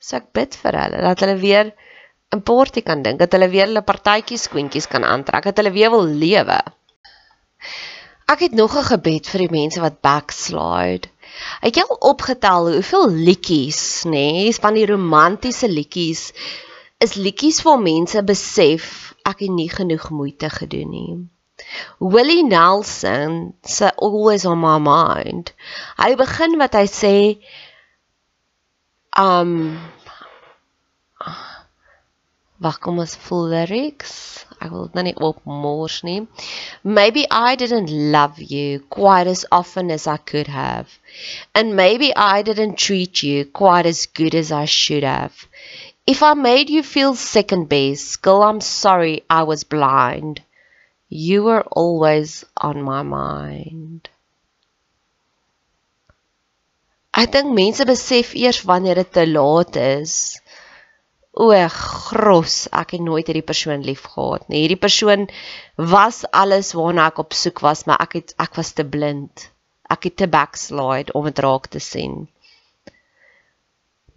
So 0.00 0.16
ek 0.16 0.32
bid 0.32 0.54
vir 0.54 0.78
hulle 0.82 1.02
dat 1.06 1.20
hulle 1.20 1.38
weer 1.38 1.72
'n 2.34 2.42
party 2.42 2.82
kan 2.82 3.02
dink, 3.02 3.18
dat 3.18 3.32
hulle 3.32 3.48
weer 3.50 3.66
hulle 3.66 3.82
partytjies 3.82 4.46
skoentjies 4.46 4.86
kan 4.86 5.04
aantrek, 5.04 5.44
dat 5.44 5.56
hulle 5.56 5.72
weer 5.74 5.90
wil 5.90 6.06
lewe. 6.06 6.60
Ek 8.30 8.44
het 8.46 8.52
nog 8.52 8.76
'n 8.78 8.90
gebed 8.92 9.26
vir 9.28 9.40
die 9.46 9.50
mense 9.50 9.80
wat 9.80 10.00
backslide. 10.00 11.08
Het 11.60 11.76
al 11.82 11.96
opgetel 12.12 12.72
hoeveel 12.72 13.10
liedjies, 13.10 14.04
nê, 14.04 14.10
nee, 14.10 14.54
van 14.54 14.74
die 14.74 14.86
romantiese 14.86 15.68
liedjies 15.68 16.32
is 16.98 17.14
liedjies 17.14 17.60
vir 17.64 17.78
mense 17.80 18.22
besef 18.22 19.14
ek 19.24 19.40
het 19.40 19.50
nie 19.50 19.70
genoeg 19.70 20.10
moeite 20.10 20.50
gedoen 20.50 20.90
nie. 20.90 21.14
Willie 21.98 22.44
Nelson 22.44 23.54
se 23.62 23.94
always 23.96 24.44
on 24.44 24.60
my 24.60 24.78
mind. 24.78 25.52
Hy 25.96 26.14
begin 26.16 26.58
wat 26.58 26.76
hy 26.78 26.86
sê 26.86 27.16
um 29.18 29.78
Wag, 32.60 32.76
kom 32.84 32.98
ons 33.00 33.16
voel 33.24 33.46
lyrics. 33.54 34.44
Ek 34.60 34.70
wil 34.70 34.86
dit 34.86 34.96
nou 34.98 35.04
nie 35.06 35.16
opmors 35.28 35.96
nie. 36.04 36.18
Maybe 36.82 37.24
I 37.30 37.56
didn't 37.56 37.92
love 38.16 38.40
you 38.54 38.80
quite 38.96 39.26
as 39.26 39.44
often 39.50 39.90
as 39.90 40.06
I 40.06 40.16
could 40.18 40.48
have. 40.48 40.98
And 41.54 41.76
maybe 41.76 42.14
I 42.14 42.42
didn't 42.42 42.76
treat 42.76 43.22
you 43.22 43.46
quite 43.46 43.86
as 43.86 44.04
good 44.06 44.34
as 44.34 44.52
I 44.52 44.66
should 44.66 45.02
have. 45.02 45.46
If 46.06 46.22
I 46.22 46.34
made 46.34 46.70
you 46.70 46.82
feel 46.82 47.14
second 47.14 47.68
best, 47.68 48.20
girl, 48.20 48.42
I'm 48.42 48.60
sorry 48.60 49.22
I 49.30 49.42
was 49.44 49.64
blind. 49.64 50.42
You 51.08 51.44
were 51.44 51.62
always 51.62 52.44
on 52.56 52.82
my 52.82 53.02
mind. 53.02 54.08
Ek 57.20 57.32
dink 57.34 57.50
mense 57.56 57.84
besef 57.88 58.36
eers 58.38 58.60
wanneer 58.68 59.00
dit 59.00 59.12
te 59.12 59.24
laat 59.26 59.76
is. 59.76 60.39
O, 61.40 61.48
gros, 61.72 62.66
ek 62.76 62.96
het 62.96 63.04
nooit 63.04 63.28
hierdie 63.30 63.46
persoon 63.46 63.84
lief 63.86 64.02
gehad 64.12 64.42
nie. 64.50 64.66
Hierdie 64.66 64.80
persoon 64.80 65.28
was 65.92 66.26
alles 66.36 66.74
waarna 66.76 67.06
ek 67.08 67.22
op 67.22 67.32
soek 67.32 67.62
was, 67.64 67.86
maar 67.88 68.02
ek 68.04 68.18
het 68.18 68.34
ek 68.44 68.58
was 68.60 68.74
te 68.76 68.84
blind. 68.84 69.46
Ek 69.88 70.04
het 70.10 70.18
te 70.20 70.28
backslide 70.28 71.16
om 71.16 71.24
dit 71.30 71.40
raak 71.40 71.70
te 71.72 71.80
sien. 71.80 72.26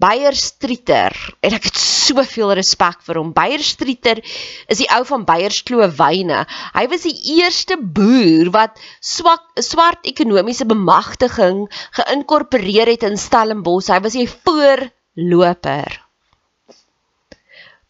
Beyer 0.03 0.36
Streeter 0.36 1.15
en 1.39 1.56
ek 1.56 1.70
het 1.70 1.80
soveel 1.80 2.51
respek 2.60 3.00
vir 3.08 3.22
hom. 3.22 3.32
Beyer 3.32 3.63
Streeter 3.63 4.20
is 4.20 4.82
die 4.82 4.89
ou 4.92 5.03
van 5.08 5.24
Beyerskloof 5.24 5.96
wyne. 6.01 6.44
Hy 6.75 6.86
was 6.92 7.08
die 7.08 7.15
eerste 7.38 7.80
boer 7.80 8.51
wat 8.51 8.84
swak 9.00 9.63
swart 9.63 10.12
ekonomiese 10.12 10.68
bemagtiging 10.68 11.70
geïnkorporeer 12.01 12.98
het 12.98 13.08
in 13.08 13.15
Stellenbosch. 13.15 13.94
Hy 13.94 14.03
was 14.03 14.20
die 14.20 14.27
voorloper. 14.27 16.02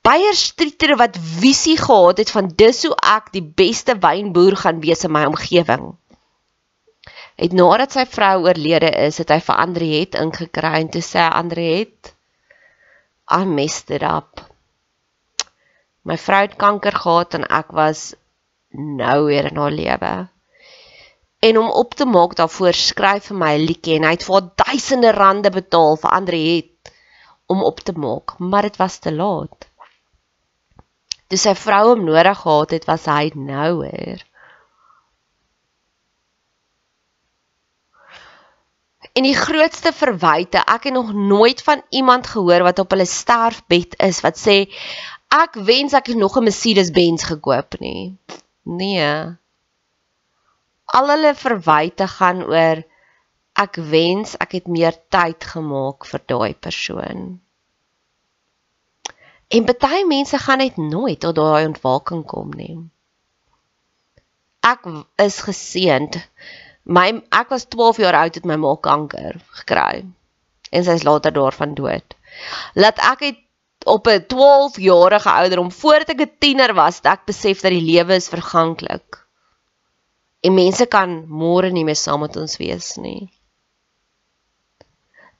Beyer 0.03 0.35
Streeter 0.35 0.97
wat 0.99 1.15
visie 1.15 1.77
gehad 1.79 2.17
het 2.19 2.31
van 2.35 2.49
dis 2.59 2.81
hoe 2.83 2.95
ek 3.07 3.29
die 3.31 3.43
beste 3.59 3.93
wynboer 4.03 4.57
gaan 4.59 4.81
wees 4.83 5.05
in 5.07 5.13
my 5.15 5.21
omgewing. 5.29 5.85
Het 7.39 7.55
nadat 7.55 7.95
sy 7.95 8.03
vrou 8.15 8.33
oorlede 8.43 8.89
is, 9.05 9.21
het 9.23 9.31
hy 9.31 9.39
vir 9.47 9.61
Andriet 9.63 10.19
ingekry 10.19 10.73
en 10.81 10.91
toe 10.91 11.03
sê 11.07 11.23
Andriet, 11.29 12.11
"I 13.31 13.47
messed 13.47 13.95
it 13.95 14.03
up. 14.03 14.43
My 16.03 16.19
vrou 16.25 16.43
het 16.49 16.59
kanker 16.59 16.99
gehad 17.05 17.39
en 17.39 17.47
ek 17.47 17.71
was 17.71 18.05
nou 18.75 19.17
weer 19.31 19.51
in 19.53 19.57
haar 19.57 19.71
lewe." 19.71 20.13
En 21.39 21.57
om 21.57 21.71
op 21.71 21.95
te 21.95 22.05
maak 22.05 22.35
daarvoor 22.35 22.73
skryf 22.73 23.31
vir 23.31 23.37
my 23.37 23.55
'n 23.55 23.67
liedjie 23.71 23.95
en 23.95 24.03
hy 24.03 24.15
het 24.19 24.27
vir 24.27 24.51
duisende 24.67 25.11
rande 25.11 25.49
betaal 25.49 25.95
vir 25.95 26.11
Andriet 26.11 26.91
om 27.47 27.63
op 27.63 27.79
te 27.79 27.93
maak, 27.95 28.39
maar 28.39 28.67
dit 28.67 28.75
was 28.75 28.99
te 28.99 29.11
laat 29.11 29.71
toe 31.33 31.41
sy 31.41 31.55
vrou 31.57 31.81
hom 31.89 32.05
nodig 32.05 32.37
gehad 32.43 32.75
het, 32.75 32.85
was 32.85 33.09
hy 33.09 33.31
nouer. 33.33 34.21
En 39.13 39.25
die 39.25 39.37
grootste 39.37 39.91
verwyte, 39.93 40.61
ek 40.61 40.89
het 40.89 40.95
nog 40.95 41.11
nooit 41.13 41.61
van 41.65 41.81
iemand 41.89 42.29
gehoor 42.29 42.65
wat 42.65 42.79
op 42.81 42.93
hulle 42.93 43.05
sterfbed 43.09 43.97
is 44.01 44.21
wat 44.25 44.39
sê 44.41 44.63
ek 45.33 45.57
wens 45.69 45.93
ek 45.97 46.13
het 46.13 46.17
nog 46.17 46.37
'n 46.37 46.45
Mercedes-Benz 46.49 47.25
gekoop 47.29 47.79
nie. 47.81 48.17
Nee. 48.63 49.37
Al 50.85 51.09
hulle 51.13 51.33
verwyte 51.35 52.07
gaan 52.07 52.43
oor 52.45 52.83
ek 53.53 53.75
wens 53.77 54.37
ek 54.37 54.51
het 54.57 54.67
meer 54.67 54.97
tyd 55.09 55.43
gemaak 55.43 56.05
vir 56.05 56.21
daai 56.25 56.53
persoon. 56.53 57.42
En 59.53 59.65
baie 59.69 60.05
mense 60.09 60.37
gaan 60.41 60.63
net 60.63 60.77
nooit 60.81 61.19
tot 61.21 61.35
daai 61.37 61.65
ontwaking 61.67 62.23
kom 62.25 62.49
nie. 62.57 62.75
Ek 64.65 64.87
is 65.21 65.41
geseënd. 65.45 66.17
My 66.97 67.05
ek 67.41 67.53
was 67.53 67.67
12 67.75 68.01
jaar 68.03 68.17
oud 68.23 68.39
het 68.39 68.47
my 68.49 68.57
ma 68.63 68.73
kanker 68.87 69.37
gekry. 69.59 70.03
En 70.73 70.85
sy 70.87 70.97
is 70.99 71.05
later 71.05 71.35
daarvan 71.35 71.75
dood. 71.77 72.15
Laat 72.73 73.01
ek 73.11 73.25
het 73.27 73.43
op 73.85 74.07
'n 74.07 74.25
12 74.27 74.79
jarige 74.79 75.29
ouderdom 75.29 75.71
voordat 75.71 76.09
ek 76.15 76.21
'n 76.25 76.35
tiener 76.39 76.73
was, 76.73 77.01
dat 77.01 77.19
ek 77.19 77.25
besef 77.25 77.61
dat 77.61 77.71
die 77.71 77.87
lewe 77.91 78.15
is 78.15 78.33
verganklik. 78.33 79.21
En 80.41 80.53
mense 80.53 80.85
kan 80.85 81.25
môre 81.27 81.69
nie 81.71 81.83
meer 81.83 81.95
saam 81.95 82.19
met 82.19 82.35
ons 82.35 82.57
wees 82.57 82.95
nie. 82.95 83.29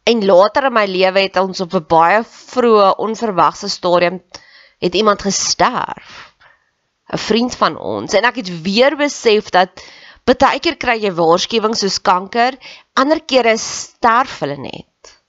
En 0.04 0.26
later 0.26 0.68
in 0.68 0.76
my 0.76 0.86
lewe 0.86 1.20
het 1.26 1.38
ons 1.40 1.62
op 1.64 1.74
'n 1.80 1.86
baie 1.88 2.24
vroeë 2.24 2.96
onverwagse 3.06 3.70
stadium 3.70 4.22
het 4.80 4.96
iemand 4.96 5.22
gesterf. 5.22 6.36
'n 7.14 7.18
Vriend 7.18 7.56
van 7.56 7.78
ons 7.78 8.14
en 8.14 8.24
ek 8.24 8.36
het 8.36 8.62
weer 8.62 8.96
besef 8.96 9.50
dat 9.50 9.84
baie 10.24 10.60
keer 10.60 10.78
kry 10.78 10.98
jy 11.00 11.12
waarskuwings 11.12 11.80
soos 11.80 12.02
kanker, 12.02 12.58
ander 12.94 13.22
kere 13.22 13.58
sterf 13.58 14.40
hulle 14.40 14.58
net. 14.58 15.20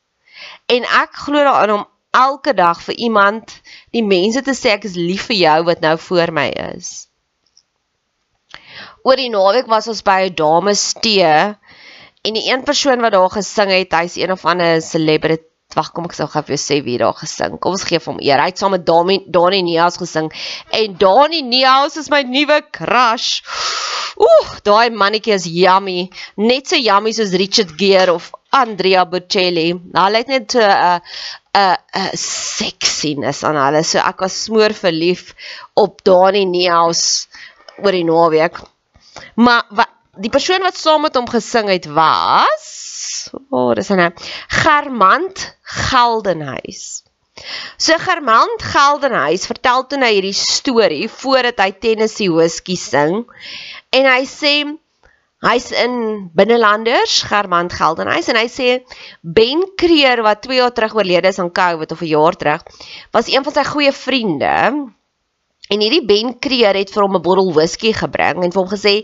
En 0.67 0.83
ek 0.83 1.17
glo 1.27 1.39
daaraan 1.39 1.79
om 1.79 1.89
elke 2.11 2.55
dag 2.55 2.83
vir 2.83 2.95
iemand 2.95 3.61
die 3.91 4.05
mense 4.07 4.43
te 4.43 4.55
sê 4.55 4.75
ek 4.75 4.87
is 4.91 4.95
lief 4.95 5.27
vir 5.31 5.37
jou 5.37 5.59
wat 5.71 5.81
nou 5.81 5.99
voor 5.99 6.33
my 6.33 6.49
is. 6.75 7.09
Oor 9.05 9.21
die 9.21 9.31
naweek 9.31 9.67
was 9.69 9.89
ons 9.89 10.03
by 10.03 10.21
'n 10.25 10.35
dames 10.35 10.93
tee 11.05 11.35
En 12.25 12.33
die 12.33 12.47
een 12.49 12.63
persoon 12.65 13.03
wat 13.05 13.13
daar 13.13 13.31
gesing 13.31 13.71
het, 13.75 13.93
hy's 13.93 14.17
een 14.17 14.33
of 14.33 14.45
ander 14.49 14.81
celebrity. 14.83 15.45
Wag, 15.75 15.91
kom 15.93 16.07
ek 16.07 16.15
sou 16.15 16.27
gou 16.31 16.41
vir 16.47 16.55
jou 16.55 16.61
sê 16.63 16.77
wie 16.87 16.97
daar 17.01 17.17
gesing. 17.19 17.57
Kom 17.59 17.75
ons 17.75 17.85
gee 17.89 17.99
hom 18.05 18.21
eer. 18.23 18.39
Hy 18.39 18.53
het 18.53 18.61
saam 18.61 18.73
met 18.77 18.85
Dani 18.87 19.17
Dani 19.35 19.61
Neus 19.67 19.97
gesing. 19.99 20.29
En 20.79 20.95
Dani 21.01 21.41
Neus 21.43 21.99
is 22.01 22.11
my 22.13 22.23
nuwe 22.29 22.61
crush. 22.77 23.43
Ooh, 24.23 24.53
daai 24.65 24.95
mannetjie 24.95 25.35
is 25.35 25.49
yummy. 25.51 26.07
Net 26.39 26.71
so 26.71 26.79
yummy 26.79 27.13
soos 27.17 27.35
Richard 27.35 27.75
Gere 27.81 28.15
of 28.15 28.31
Andrea 28.55 29.03
Bocelli. 29.11 29.73
Hulle 29.75 30.23
het 30.23 30.31
net 30.31 30.55
'n 30.55 30.63
uh, 30.63 30.99
'n 30.99 31.75
'n 31.75 32.05
uh, 32.05 32.13
sexiness 32.59 33.43
aan 33.43 33.59
hulle. 33.59 33.83
So 33.83 33.99
ek 33.99 34.21
was 34.21 34.45
smoor 34.45 34.73
verlief 34.73 35.35
op 35.75 36.05
Dani 36.05 36.45
Neus 36.45 37.27
oor 37.83 37.93
die 37.93 38.07
naweek. 38.07 38.63
Maar 39.35 39.67
wat 39.71 39.94
die 40.17 40.31
persoon 40.31 40.63
wat 40.63 40.79
saam 40.79 41.03
met 41.07 41.17
hom 41.19 41.29
gesing 41.31 41.71
het 41.73 41.87
was 41.91 42.69
o, 43.33 43.41
oh, 43.51 43.75
dis 43.75 43.91
'n 43.91 44.13
Germant 44.49 45.57
Geldenhuys. 45.63 47.03
So 47.79 47.99
Germant 47.99 48.63
Geldenhuys 48.63 49.47
vertel 49.47 49.87
toe 49.87 49.99
nou 49.99 50.11
hierdie 50.13 50.37
storie 50.37 51.09
voordat 51.11 51.59
hy 51.59 51.71
Tennessee 51.73 52.31
Whiskey 52.31 52.77
sing 52.77 53.25
en 53.91 54.07
hy 54.07 54.23
sê 54.25 54.55
hy's 55.45 55.71
in 55.73 56.31
binnelanders 56.35 57.23
Germant 57.29 57.73
Geldenhuys 57.73 58.29
en 58.29 58.39
hy 58.39 58.47
sê 58.49 58.69
Ben 59.23 59.65
Creer 59.77 60.23
wat 60.23 60.45
2 60.47 60.61
jaar 60.61 60.73
terug 60.73 60.95
oorlede 60.95 61.29
is 61.29 61.39
aan 61.43 61.53
COVID 61.53 61.93
of 61.93 62.03
'n 62.03 62.13
jaar 62.15 62.37
terug 62.37 62.63
was 63.11 63.29
een 63.29 63.45
van 63.45 63.53
sy 63.53 63.65
goeie 63.65 63.93
vriende 63.93 64.55
En 65.73 65.81
hierdie 65.81 66.05
Ben 66.05 66.35
Creer 66.39 66.77
het 66.77 66.91
vir 66.93 67.07
hom 67.07 67.17
'n 67.17 67.25
bottel 67.25 67.53
whisky 67.57 67.93
gebring 67.93 68.43
en 68.45 68.53
vir 68.53 68.61
hom 68.63 68.71
gesê: 68.71 68.95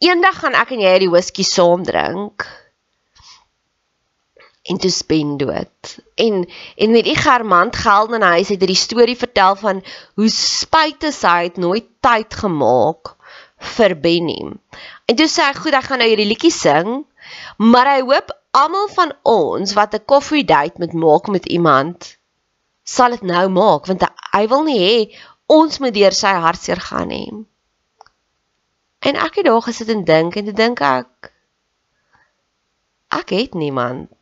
"Eendag 0.00 0.38
gaan 0.40 0.54
ek 0.54 0.72
en 0.72 0.80
jy 0.80 0.92
hierdie 0.94 1.12
whisky 1.12 1.42
saam 1.42 1.84
drink." 1.84 2.46
En 4.68 4.78
toe 4.78 4.90
spen 4.90 5.36
dood. 5.36 5.98
En 6.14 6.48
en 6.76 6.90
met 6.90 7.04
die 7.04 7.16
Germant 7.16 7.76
geld 7.76 8.12
in 8.12 8.22
huis 8.22 8.48
het 8.48 8.60
hy 8.60 8.66
die 8.66 8.84
storie 8.86 9.16
vertel 9.16 9.56
van 9.56 9.84
hoe 10.14 10.28
spyte 10.28 11.12
sy 11.12 11.36
het 11.48 11.56
nooit 11.56 11.86
tyd 12.00 12.34
gemaak 12.34 13.16
vir 13.76 13.96
Benny. 14.00 14.52
En 15.06 15.16
toe 15.16 15.28
sê 15.28 15.44
hy: 15.44 15.54
"Goed, 15.54 15.72
ek 15.72 15.84
gaan 15.84 15.98
nou 15.98 16.08
hierdie 16.08 16.32
liedjie 16.32 16.52
sing, 16.52 17.04
maar 17.56 17.86
hy 17.86 18.00
hoop 18.00 18.32
almal 18.50 18.88
van 18.88 19.12
ons 19.22 19.72
wat 19.74 19.94
'n 19.94 20.04
koffie 20.04 20.44
date 20.44 20.78
moet 20.78 20.92
maak 20.92 21.28
met 21.28 21.46
iemand 21.46 22.16
sal 22.84 23.10
dit 23.10 23.22
nou 23.22 23.48
maak 23.48 23.86
want 23.86 24.04
hy 24.32 24.46
wil 24.48 24.62
nie 24.64 24.78
hê 24.80 24.96
ons 25.48 25.80
moet 25.80 25.94
deur 25.94 26.14
sy 26.14 26.34
hartseer 26.44 26.80
gaan 26.90 27.12
hê. 27.14 27.24
En 29.08 29.16
ek 29.16 29.40
het 29.40 29.48
daar 29.48 29.64
gesit 29.64 29.90
en 29.94 30.04
dink 30.04 30.36
en 30.36 30.48
te 30.48 30.54
dink 30.60 30.80
ek 30.84 31.32
ek 33.18 33.32
het 33.32 33.54
niemand 33.56 34.12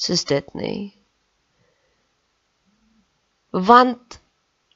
soos 0.00 0.22
dit 0.24 0.54
nie. 0.54 0.80
Want 3.50 4.20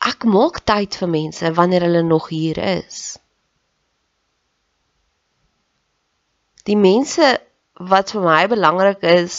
ek 0.04 0.26
maak 0.28 0.64
tyd 0.69 0.99
vir 1.00 1.11
mense 1.12 1.52
wanneer 1.59 1.87
hulle 1.87 2.02
nog 2.02 2.28
hier 2.33 2.59
is. 2.59 3.04
Die 6.66 6.76
mense 6.81 7.31
wat 7.93 8.12
vir 8.14 8.25
my 8.25 8.43
belangrik 8.50 9.04
is, 9.07 9.37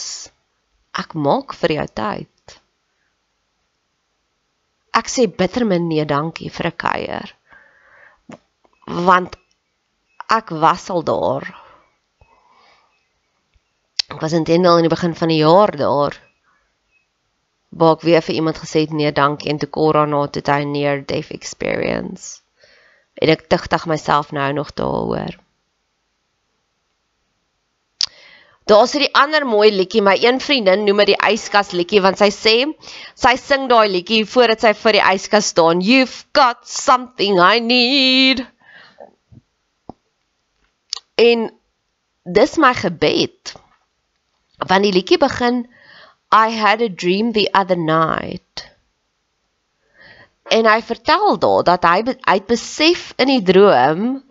ek 0.95 1.13
maak 1.27 1.53
vir 1.59 1.75
jou 1.79 1.85
tyd. 1.99 2.34
Ek 4.95 5.09
sê 5.11 5.27
bitter 5.27 5.65
min 5.67 5.87
nee 5.89 6.05
dankie 6.05 6.49
vir 6.57 6.67
'n 6.71 6.77
kuier. 6.83 7.35
Want 9.07 9.35
ek 10.39 10.49
was 10.49 10.89
al 10.89 11.03
daar. 11.03 11.45
Ek 14.13 14.21
was 14.21 14.37
intendeel 14.39 14.77
in 14.77 14.87
die 14.87 14.95
begin 14.95 15.15
van 15.15 15.29
die 15.33 15.43
jaar 15.43 15.71
daar 15.75 16.15
waar 17.75 17.97
ek 17.97 18.05
weer 18.07 18.23
vir 18.23 18.35
iemand 18.39 18.57
gesê 18.63 18.85
het 18.85 18.93
nee 18.95 19.11
dankie 19.11 19.49
en 19.51 19.57
toe 19.59 19.69
Cora 19.69 20.05
na 20.07 20.27
toe 20.27 20.43
hy 20.47 20.63
near 20.63 21.01
death 21.05 21.31
experience. 21.35 22.41
En 23.19 23.31
ek 23.33 23.47
tigtig 23.51 23.85
myself 23.85 24.31
nou 24.31 24.51
nog 24.53 24.71
daaroor. 24.79 25.35
Daar's 28.65 28.95
hierdie 28.95 29.13
ander 29.13 29.43
mooi 29.45 29.69
liedjie, 29.69 30.01
my 30.01 30.15
een 30.17 30.39
vriendin 30.41 30.87
noem 30.87 31.03
dit 31.03 31.11
die 31.13 31.19
yskas 31.27 31.69
liedjie 31.77 32.01
want 32.01 32.17
sy 32.17 32.31
sê 32.33 32.55
sy 33.13 33.35
sing 33.37 33.67
daai 33.69 33.85
liedjie 33.93 34.23
voordat 34.25 34.65
sy 34.65 34.71
vir 34.79 34.97
die 34.97 35.03
yskas 35.05 35.51
staan. 35.53 35.83
You've 35.85 36.25
got 36.33 36.65
something 36.65 37.37
I 37.37 37.61
need. 37.61 38.41
En 41.21 41.51
dis 42.25 42.57
my 42.57 42.73
gebed. 42.73 43.53
Want 44.65 44.89
die 44.89 44.95
liedjie 44.97 45.21
begin 45.21 45.67
I 46.33 46.49
had 46.49 46.81
a 46.81 46.89
dream 46.89 47.33
the 47.37 47.45
other 47.53 47.77
night. 47.77 48.65
En 50.49 50.65
hy 50.65 50.81
vertel 50.81 51.37
daar 51.37 51.63
dat 51.69 51.85
hy 51.85 52.17
hy 52.25 52.39
besef 52.49 53.11
in 53.21 53.29
die 53.29 53.43
droom 53.45 54.23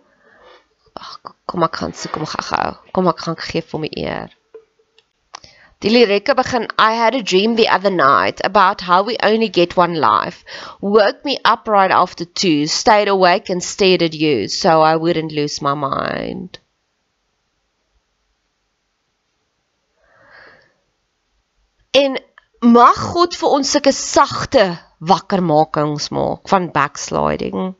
Ag 0.95 1.35
kom 1.45 1.63
ek 1.67 1.77
gaan 1.81 1.93
soek 1.93 2.15
kom 2.15 2.25
ek 2.27 2.49
gou. 2.49 2.71
Kom 2.95 3.11
ek 3.11 3.21
gaan 3.27 3.39
gee 3.47 3.63
vir 3.71 3.83
my 3.83 3.91
eer. 4.05 4.33
Die 5.83 5.91
lirieke 5.91 6.33
begin 6.39 6.67
I 6.79 6.93
had 6.97 7.15
a 7.15 7.21
dream 7.21 7.55
the 7.55 7.67
other 7.67 7.91
night 7.91 8.39
about 8.43 8.81
how 8.81 9.03
we 9.03 9.17
only 9.21 9.49
get 9.49 9.75
one 9.77 9.95
life. 9.95 10.43
Woke 10.81 11.25
me 11.25 11.37
up 11.43 11.67
right 11.67 11.91
after 11.91 12.25
two, 12.25 12.65
stayed 12.65 13.07
awake 13.07 13.49
and 13.49 13.63
stared 13.63 14.01
at 14.01 14.13
you 14.13 14.47
so 14.47 14.81
I 14.81 14.95
wouldn't 14.95 15.31
lose 15.31 15.61
my 15.61 15.73
mind. 15.73 16.59
En 21.93 22.17
mag 22.61 22.97
God 23.13 23.35
vir 23.39 23.53
ons 23.59 23.75
sulke 23.75 23.91
sagte 23.95 24.63
wakkermakings 24.99 26.09
maak 26.15 26.49
van 26.51 26.71
backsliding. 26.71 27.75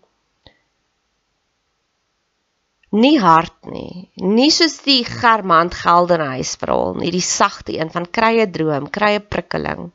Nie 2.96 3.18
hard 3.20 3.68
nie, 3.68 4.08
nie 4.16 4.52
soos 4.54 4.78
die 4.86 5.02
Germant 5.04 5.74
Geldenhuys 5.76 6.54
verhaal 6.62 6.94
nie, 7.02 7.12
die 7.12 7.24
sagte 7.24 7.76
een 7.76 7.92
van 7.92 8.06
krye 8.18 8.46
droom, 8.58 8.88
krye 8.98 9.20
prikkeling. 9.20 9.90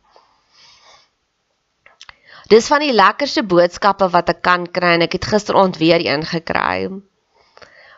Dis 2.51 2.67
van 2.69 2.83
die 2.83 2.93
lekkerste 2.93 3.45
boodskappe 3.47 4.11
wat 4.11 4.33
ek 4.35 4.43
kan 4.43 4.67
kry 4.67 4.97
en 4.99 5.07
ek 5.07 5.15
het 5.17 5.31
gisteraand 5.33 5.79
weer 5.79 6.03
een 6.03 6.27
gekry. 6.27 6.91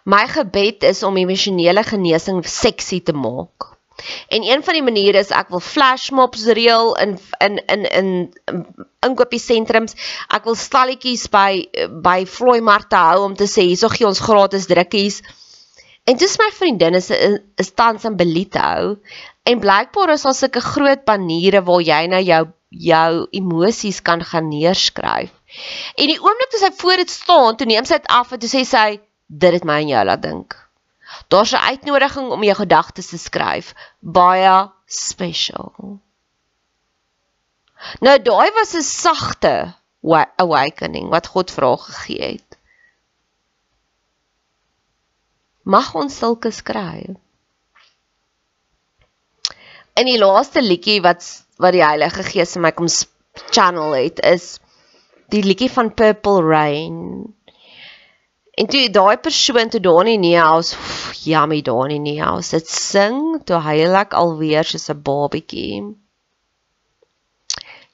My 0.04 0.26
gebed 0.28 0.84
is 0.84 1.02
om 1.08 1.16
emosionele 1.16 1.82
genesing 1.88 2.42
seksie 2.44 3.00
te 3.02 3.16
maak. 3.16 3.71
En 4.28 4.42
een 4.42 4.62
van 4.62 4.74
die 4.78 4.82
maniere 4.82 5.18
is 5.18 5.32
ek 5.34 5.52
wil 5.54 5.60
flash 5.60 6.10
mobs 6.10 6.46
reël 6.58 6.94
in 7.04 7.18
in 7.40 7.58
in 7.66 7.84
in 8.00 8.08
inkopiesentrums. 9.06 9.96
Ek 10.28 10.48
wil 10.48 10.58
stalletjies 10.58 11.28
by 11.32 11.68
by 12.02 12.24
Floy 12.26 12.60
Marte 12.60 12.96
hou 12.96 13.24
om 13.26 13.36
te 13.36 13.50
sê 13.50 13.66
hierso 13.68 13.92
gee 13.92 14.08
ons 14.08 14.22
gratis 14.22 14.68
drukkies. 14.70 15.22
En 16.04 16.18
dis 16.18 16.38
my 16.38 16.50
vriendin 16.54 16.98
is 16.98 17.10
'n 17.10 17.38
tans 17.74 18.04
in 18.04 18.16
Belito 18.16 18.96
en 19.46 19.60
blykbaar 19.60 20.12
is 20.14 20.22
daar 20.22 20.34
sulke 20.34 20.60
groot 20.60 21.04
paniere 21.04 21.62
waar 21.62 21.82
jy 21.82 22.06
nou 22.06 22.22
jou 22.22 22.44
jou 22.72 23.26
emosies 23.30 24.00
kan 24.02 24.24
gaan 24.24 24.48
neerskryf. 24.48 25.30
En 25.96 26.06
die 26.08 26.18
oomblik 26.18 26.50
toe 26.50 26.60
sy 26.60 26.70
voor 26.80 26.96
dit 26.96 27.10
staan, 27.10 27.56
toe 27.56 27.66
neem 27.66 27.84
sy 27.84 28.00
dit 28.00 28.08
af 28.08 28.32
en 28.32 28.40
toe 28.40 28.48
sê 28.48 28.64
sy 28.64 29.00
dit 29.28 29.52
het 29.52 29.64
my 29.64 29.80
aan 29.82 29.88
jou 29.88 30.04
laat 30.04 30.22
dink. 30.22 30.61
Daar's 31.28 31.52
'n 31.52 31.66
uitnodiging 31.70 32.30
om 32.30 32.42
jou 32.42 32.56
gedagtes 32.56 33.08
te 33.08 33.18
skryf. 33.18 33.74
Baie 34.00 34.70
special. 34.86 36.00
Nou 38.00 38.22
daai 38.22 38.50
was 38.52 38.74
'n 38.74 38.82
sagte 38.82 39.74
awakening 40.36 41.08
wat 41.08 41.26
God 41.26 41.50
vir 41.50 41.64
haar 41.64 41.78
gegee 41.78 42.32
het. 42.32 42.58
Mag 45.62 45.94
ons 45.94 46.18
sulke 46.18 46.50
skryf. 46.50 47.16
In 49.94 50.08
die 50.08 50.18
laaste 50.18 50.62
liedjie 50.62 51.00
wat 51.04 51.44
wat 51.56 51.72
die 51.72 51.84
Heilige 51.84 52.22
Gees 52.26 52.56
in 52.56 52.64
my 52.64 52.72
kom 52.72 52.88
channel 53.54 53.92
het 53.94 54.20
is 54.26 54.58
die 55.32 55.42
liedjie 55.44 55.70
van 55.70 55.94
Purple 55.94 56.42
Rain. 56.42 57.34
En 58.60 58.66
toe 58.68 58.90
daai 58.92 59.16
persoon 59.16 59.70
toe 59.72 59.80
die 59.80 60.36
huis, 60.36 60.76
jammy 61.24 61.62
daar 61.62 61.90
in 61.90 62.04
die 62.04 62.20
huis, 62.20 62.50
dit 62.52 62.68
sing 62.68 63.40
toe 63.48 63.60
heilig 63.64 64.12
alweer 64.12 64.64
soos 64.64 64.90
'n 64.90 65.02
babietjie. 65.02 65.80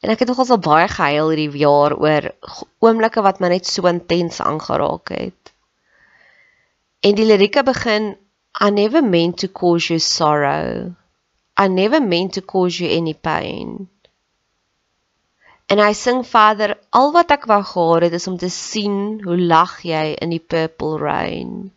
En 0.03 0.11
ek 0.11 0.19
het 0.19 0.29
nogals 0.29 0.51
al 0.51 0.63
baie 0.63 0.89
gehuil 0.89 1.31
hierdie 1.31 1.59
jaar 1.63 1.95
oor 1.95 2.31
oomblikke 2.79 3.23
wat 3.23 3.41
my 3.41 3.49
net 3.49 3.67
so 3.67 3.87
intens 3.87 4.41
aangeraak 4.41 5.09
het. 5.15 5.53
En 7.03 7.15
die 7.15 7.27
lirieke 7.27 7.63
begin 7.63 8.17
I 8.61 8.71
never 8.71 9.03
meant 9.03 9.39
to 9.39 9.49
cause 9.49 9.89
you 9.93 10.01
sorrow. 10.01 10.95
I 11.57 11.69
never 11.69 12.01
meant 12.03 12.33
to 12.35 12.43
cause 12.43 12.83
you 12.83 12.91
any 12.91 13.15
pain. 13.15 13.89
En 15.69 15.81
hy 15.85 15.93
sing 15.93 16.23
verder, 16.25 16.79
al 16.97 17.11
wat 17.13 17.33
ek 17.35 17.45
wou 17.51 17.61
gehad 17.71 18.07
het 18.07 18.15
is 18.17 18.27
om 18.31 18.39
te 18.41 18.49
sien 18.49 19.21
hoe 19.25 19.37
lag 19.37 19.75
jy 19.85 20.15
in 20.17 20.33
die 20.33 20.41
purple 20.41 20.97
rain. 21.03 21.69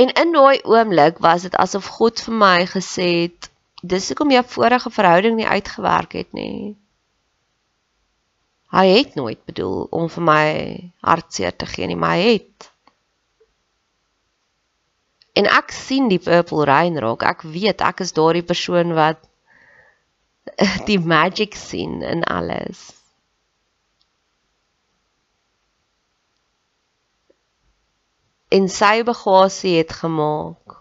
En 0.00 0.12
in 0.22 0.32
daai 0.32 0.62
oomblik 0.64 1.20
was 1.20 1.44
dit 1.44 1.56
asof 1.60 1.90
God 1.98 2.22
vir 2.24 2.36
my 2.40 2.58
gesê 2.70 3.08
het, 3.26 3.50
dis 3.82 4.08
hoekom 4.08 4.32
jou 4.32 4.44
vorige 4.54 4.90
verhouding 4.94 5.36
nie 5.36 5.46
uitgewerk 5.46 6.16
het 6.16 6.32
nie. 6.32 6.76
Hy 8.72 8.86
het 8.94 9.14
nooit 9.14 9.44
bedoel 9.44 9.86
om 9.90 10.08
vir 10.12 10.24
my 10.24 10.48
hartseer 11.04 11.52
te 11.56 11.68
gee 11.68 11.86
nie, 11.88 12.00
maar 12.00 12.16
hy 12.16 12.32
het. 12.38 12.72
En 15.36 15.52
ek 15.52 15.72
sien 15.76 16.08
die 16.08 16.20
purple 16.20 16.64
rain 16.64 16.96
raak. 16.96 17.28
Ek 17.28 17.44
weet 17.44 17.84
ek 17.84 18.00
is 18.04 18.16
daardie 18.16 18.44
persoon 18.44 18.96
wat 18.96 19.27
die 20.90 20.98
magic 20.98 21.54
sien 21.54 22.02
in 22.02 22.24
alles. 22.24 22.86
En 28.48 28.68
sy 28.72 29.02
bagasie 29.04 29.76
het 29.76 29.92
gemaak. 29.92 30.78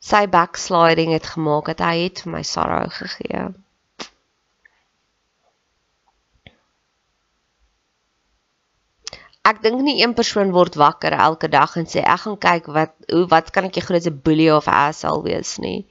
Sy 0.00 0.24
backsliding 0.32 1.12
het 1.12 1.26
gemaak 1.34 1.68
dat 1.74 1.84
hy 1.84 2.06
het 2.06 2.22
vir 2.24 2.32
my 2.32 2.42
sorrow 2.42 2.88
gegee. 2.98 3.46
Ek 9.46 9.60
dink 9.62 9.82
nie 9.86 10.00
een 10.00 10.14
persoon 10.18 10.48
word 10.54 10.74
wakker 10.80 11.14
elke 11.14 11.48
dag 11.52 11.76
en 11.78 11.84
sê 11.90 12.00
ek 12.02 12.24
gaan 12.24 12.38
kyk 12.46 12.72
wat 12.76 12.94
hoe 13.12 13.26
wat 13.30 13.52
kan 13.54 13.68
ek 13.68 13.76
die 13.76 13.84
grootste 13.84 14.10
bully 14.28 14.48
of 14.50 14.66
asshole 14.66 15.22
wees 15.28 15.52
nie. 15.62 15.84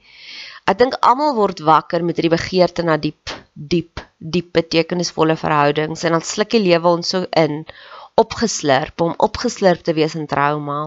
Ek 0.66 0.78
dink 0.80 0.96
almal 1.08 1.36
word 1.36 1.60
wakker 1.66 2.02
met 2.02 2.18
hierdie 2.18 2.32
begeerte 2.32 2.82
na 2.86 2.96
diep, 2.98 3.30
diep, 3.54 4.00
diep 4.18 4.48
betekenisvolle 4.58 5.36
verhoudings 5.38 6.02
en 6.02 6.16
dan 6.16 6.24
sluk 6.26 6.50
die 6.56 6.62
lewe 6.64 6.94
ons 6.98 7.12
so 7.14 7.28
in, 7.42 7.60
opgeslurp 8.18 9.04
om 9.06 9.14
opgeslurp 9.28 9.84
te 9.86 9.94
wees 9.94 10.16
in 10.18 10.26
trauma. 10.26 10.80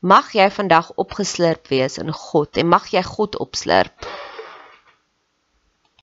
Mag 0.00 0.32
jy 0.38 0.46
vandag 0.56 0.88
opgeslurp 1.04 1.68
wees 1.74 1.98
in 2.00 2.12
God 2.24 2.56
en 2.62 2.72
mag 2.72 2.88
jy 2.94 3.04
God 3.04 3.36
opslurp 3.44 4.08